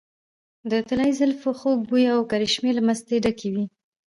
[0.71, 3.65] د طلايي زلفو خوږ بوي او کرشمې له مستۍ ډکې وې.